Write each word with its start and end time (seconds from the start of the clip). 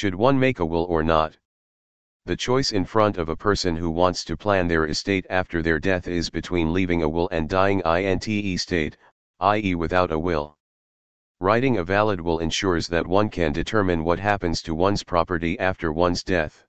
Should 0.00 0.14
one 0.14 0.38
make 0.38 0.60
a 0.60 0.64
will 0.64 0.84
or 0.84 1.02
not? 1.02 1.38
The 2.24 2.36
choice 2.36 2.70
in 2.70 2.84
front 2.84 3.18
of 3.18 3.28
a 3.28 3.34
person 3.34 3.74
who 3.74 3.90
wants 3.90 4.22
to 4.26 4.36
plan 4.36 4.68
their 4.68 4.86
estate 4.86 5.26
after 5.28 5.60
their 5.60 5.80
death 5.80 6.06
is 6.06 6.30
between 6.30 6.72
leaving 6.72 7.02
a 7.02 7.08
will 7.08 7.28
and 7.30 7.48
dying 7.48 7.82
intestate, 7.84 8.96
i.e. 9.40 9.74
without 9.74 10.12
a 10.12 10.18
will. 10.20 10.56
Writing 11.40 11.78
a 11.78 11.82
valid 11.82 12.20
will 12.20 12.38
ensures 12.38 12.86
that 12.86 13.08
one 13.08 13.28
can 13.28 13.52
determine 13.52 14.04
what 14.04 14.20
happens 14.20 14.62
to 14.62 14.72
one's 14.72 15.02
property 15.02 15.58
after 15.58 15.92
one's 15.92 16.22
death. 16.22 16.64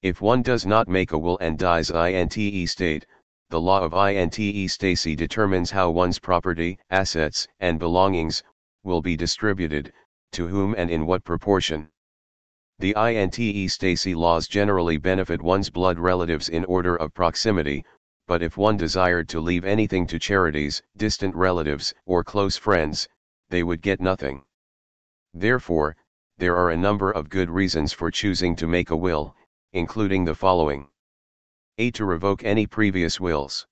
If 0.00 0.22
one 0.22 0.40
does 0.40 0.64
not 0.64 0.88
make 0.88 1.12
a 1.12 1.18
will 1.18 1.36
and 1.40 1.58
dies 1.58 1.90
intestate, 1.90 3.04
the 3.50 3.60
law 3.60 3.82
of 3.82 3.92
intestacy 3.92 5.14
determines 5.14 5.70
how 5.70 5.90
one's 5.90 6.18
property, 6.18 6.78
assets, 6.88 7.46
and 7.60 7.78
belongings, 7.78 8.42
will 8.84 9.02
be 9.02 9.18
distributed, 9.18 9.92
to 10.32 10.48
whom 10.48 10.74
and 10.78 10.88
in 10.88 11.04
what 11.04 11.24
proportion. 11.24 11.90
The 12.80 12.94
intestacy 12.94 14.14
laws 14.14 14.46
generally 14.46 14.98
benefit 14.98 15.42
one's 15.42 15.68
blood 15.68 15.98
relatives 15.98 16.48
in 16.48 16.64
order 16.66 16.94
of 16.94 17.12
proximity, 17.12 17.84
but 18.28 18.40
if 18.40 18.56
one 18.56 18.76
desired 18.76 19.28
to 19.30 19.40
leave 19.40 19.64
anything 19.64 20.06
to 20.06 20.18
charities, 20.18 20.80
distant 20.96 21.34
relatives, 21.34 21.92
or 22.06 22.22
close 22.22 22.56
friends, 22.56 23.08
they 23.48 23.64
would 23.64 23.82
get 23.82 24.00
nothing. 24.00 24.44
Therefore, 25.34 25.96
there 26.36 26.54
are 26.56 26.70
a 26.70 26.76
number 26.76 27.10
of 27.10 27.28
good 27.28 27.50
reasons 27.50 27.92
for 27.92 28.12
choosing 28.12 28.54
to 28.54 28.68
make 28.68 28.90
a 28.90 28.96
will, 28.96 29.34
including 29.72 30.24
the 30.24 30.36
following. 30.36 30.88
A. 31.78 31.90
To 31.90 32.04
revoke 32.04 32.44
any 32.44 32.66
previous 32.66 33.18
wills. 33.18 33.66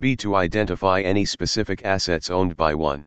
B. 0.00 0.16
To 0.16 0.34
identify 0.34 1.02
any 1.02 1.26
specific 1.26 1.84
assets 1.84 2.30
owned 2.30 2.56
by 2.56 2.74
one. 2.74 3.06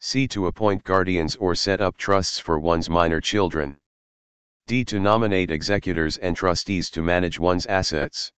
C. 0.00 0.28
To 0.28 0.48
appoint 0.48 0.84
guardians 0.84 1.34
or 1.36 1.54
set 1.54 1.80
up 1.80 1.96
trusts 1.96 2.38
for 2.38 2.58
one's 2.58 2.90
minor 2.90 3.22
children. 3.22 3.78
D. 4.68 4.84
To 4.84 5.00
nominate 5.00 5.50
executors 5.50 6.18
and 6.18 6.36
trustees 6.36 6.90
to 6.90 7.00
manage 7.00 7.38
one's 7.40 7.64
assets. 7.64 8.30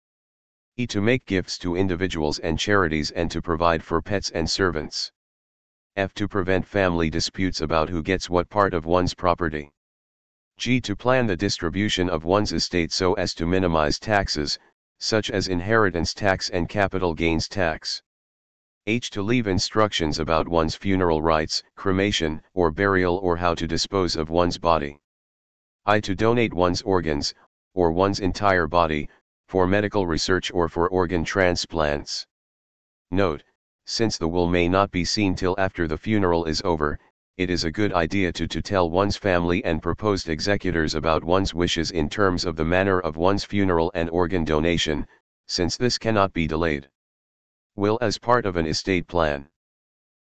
E. 0.78 0.86
To 0.86 1.02
make 1.02 1.26
gifts 1.26 1.58
to 1.58 1.76
individuals 1.76 2.38
and 2.38 2.60
charities 2.60 3.10
and 3.10 3.32
to 3.32 3.42
provide 3.42 3.82
for 3.82 4.00
pets 4.00 4.30
and 4.30 4.48
servants. 4.48 5.12
F. 5.96 6.14
To 6.14 6.28
prevent 6.28 6.68
family 6.68 7.10
disputes 7.10 7.62
about 7.62 7.90
who 7.90 8.04
gets 8.04 8.30
what 8.30 8.48
part 8.48 8.76
of 8.76 8.86
one's 8.86 9.16
property. 9.16 9.72
G. 10.60 10.80
To 10.82 10.96
plan 10.96 11.26
the 11.26 11.36
distribution 11.36 12.12
of 12.12 12.26
one's 12.26 12.54
estate 12.54 12.92
so 12.92 13.16
as 13.16 13.34
to 13.34 13.48
minimize 13.48 13.98
taxes, 13.98 14.60
such 15.00 15.32
as 15.32 15.48
inheritance 15.48 16.14
tax 16.14 16.52
and 16.52 16.70
capital 16.70 17.16
gains 17.16 17.48
tax. 17.48 18.04
H. 18.86 19.10
To 19.10 19.24
leave 19.24 19.48
instructions 19.48 20.20
about 20.20 20.48
one's 20.48 20.76
funeral 20.76 21.24
rites, 21.24 21.64
cremation, 21.76 22.44
or 22.54 22.70
burial 22.70 23.18
or 23.18 23.36
how 23.36 23.56
to 23.56 23.66
dispose 23.66 24.16
of 24.16 24.30
one's 24.30 24.60
body. 24.60 25.00
I. 25.90 26.00
To 26.02 26.14
donate 26.14 26.54
one's 26.54 26.84
organs, 26.84 27.34
or 27.74 27.92
one's 27.92 28.20
entire 28.20 28.68
body, 28.68 29.10
for 29.48 29.66
medical 29.66 30.06
research 30.06 30.52
or 30.52 30.70
for 30.70 30.88
organ 30.88 31.24
transplants. 31.24 32.28
Note, 33.10 33.44
since 33.88 34.16
the 34.16 34.28
will 34.28 34.48
may 34.48 34.70
not 34.70 34.92
be 34.92 35.04
seen 35.04 35.34
till 35.34 35.56
after 35.58 35.88
the 35.88 35.98
funeral 35.98 36.46
is 36.46 36.62
over, 36.64 37.00
it 37.38 37.50
is 37.50 37.64
a 37.64 37.72
good 37.72 37.92
idea 37.92 38.32
to 38.34 38.48
to 38.48 38.62
tell 38.62 38.92
one's 38.92 39.18
family 39.18 39.66
and 39.66 39.82
proposed 39.82 40.30
executors 40.30 40.94
about 40.94 41.24
one's 41.24 41.56
wishes 41.56 41.90
in 41.90 42.08
terms 42.08 42.46
of 42.46 42.56
the 42.56 42.66
manner 42.66 43.00
of 43.00 43.18
one's 43.18 43.44
funeral 43.44 43.92
and 43.96 44.12
organ 44.12 44.46
donation, 44.46 45.08
since 45.48 45.76
this 45.76 45.98
cannot 45.98 46.32
be 46.34 46.46
delayed. 46.46 46.88
Will 47.76 47.98
as 48.00 48.20
part 48.20 48.46
of 48.46 48.58
an 48.58 48.68
estate 48.68 49.08
plan. 49.08 49.50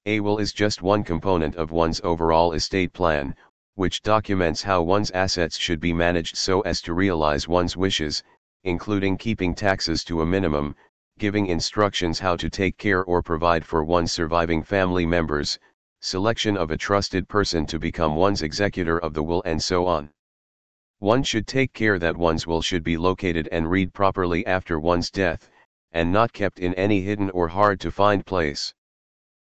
A 0.06 0.20
will 0.20 0.38
is 0.38 0.52
just 0.52 0.82
one 0.82 1.02
component 1.02 1.56
of 1.56 1.72
one's 1.72 2.00
overall 2.04 2.52
estate 2.52 2.92
plan, 2.92 3.34
which 3.78 4.02
documents 4.02 4.60
how 4.60 4.82
one's 4.82 5.12
assets 5.12 5.56
should 5.56 5.78
be 5.78 5.92
managed 5.92 6.36
so 6.36 6.62
as 6.62 6.82
to 6.82 6.92
realize 6.92 7.46
one's 7.46 7.76
wishes, 7.76 8.24
including 8.64 9.16
keeping 9.16 9.54
taxes 9.54 10.02
to 10.02 10.20
a 10.20 10.26
minimum, 10.26 10.74
giving 11.16 11.46
instructions 11.46 12.18
how 12.18 12.34
to 12.34 12.50
take 12.50 12.76
care 12.76 13.04
or 13.04 13.22
provide 13.22 13.64
for 13.64 13.84
one's 13.84 14.10
surviving 14.10 14.64
family 14.64 15.06
members, 15.06 15.60
selection 16.00 16.56
of 16.56 16.72
a 16.72 16.76
trusted 16.76 17.28
person 17.28 17.64
to 17.64 17.78
become 17.78 18.16
one's 18.16 18.42
executor 18.42 18.98
of 18.98 19.14
the 19.14 19.22
will 19.22 19.44
and 19.44 19.62
so 19.62 19.86
on. 19.86 20.10
One 20.98 21.22
should 21.22 21.46
take 21.46 21.72
care 21.72 22.00
that 22.00 22.16
one's 22.16 22.48
will 22.48 22.62
should 22.62 22.82
be 22.82 22.96
located 22.96 23.48
and 23.52 23.70
read 23.70 23.94
properly 23.94 24.44
after 24.44 24.80
one's 24.80 25.08
death, 25.08 25.48
and 25.92 26.12
not 26.12 26.32
kept 26.32 26.58
in 26.58 26.74
any 26.74 27.02
hidden 27.02 27.30
or 27.30 27.46
hard 27.46 27.78
to 27.82 27.92
find 27.92 28.26
place. 28.26 28.74